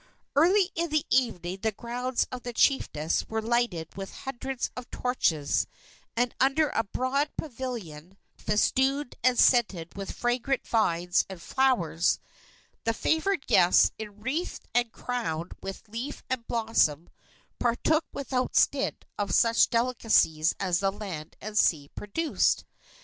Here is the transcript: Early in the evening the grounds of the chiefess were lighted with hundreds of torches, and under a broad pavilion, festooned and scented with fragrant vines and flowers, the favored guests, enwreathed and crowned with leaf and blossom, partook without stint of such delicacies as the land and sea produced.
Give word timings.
Early 0.35 0.71
in 0.73 0.89
the 0.89 1.05
evening 1.11 1.59
the 1.61 1.71
grounds 1.71 2.25
of 2.31 2.41
the 2.41 2.53
chiefess 2.53 3.23
were 3.29 3.39
lighted 3.39 3.95
with 3.95 4.11
hundreds 4.25 4.71
of 4.75 4.89
torches, 4.89 5.67
and 6.17 6.33
under 6.39 6.69
a 6.69 6.83
broad 6.85 7.29
pavilion, 7.37 8.17
festooned 8.35 9.13
and 9.23 9.37
scented 9.37 9.95
with 9.95 10.11
fragrant 10.11 10.67
vines 10.67 11.23
and 11.29 11.39
flowers, 11.39 12.17
the 12.83 12.95
favored 12.95 13.45
guests, 13.45 13.91
enwreathed 13.99 14.67
and 14.73 14.91
crowned 14.91 15.51
with 15.61 15.87
leaf 15.87 16.23
and 16.31 16.47
blossom, 16.47 17.07
partook 17.59 18.05
without 18.11 18.55
stint 18.55 19.05
of 19.19 19.35
such 19.35 19.69
delicacies 19.69 20.55
as 20.59 20.79
the 20.79 20.91
land 20.91 21.35
and 21.39 21.59
sea 21.59 21.89
produced. 21.89 22.65